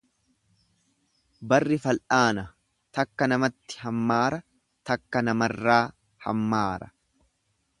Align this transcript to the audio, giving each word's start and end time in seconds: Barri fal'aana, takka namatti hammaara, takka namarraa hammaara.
Barri 1.51 1.77
fal'aana, 1.83 2.45
takka 2.99 3.27
namatti 3.33 3.83
hammaara, 3.83 4.41
takka 4.91 5.23
namarraa 5.27 5.81
hammaara. 6.27 6.91